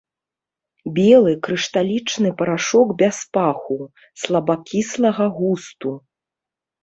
[0.93, 3.77] Белы крышталічны парашок без паху,
[4.21, 5.93] слабакіслага густу.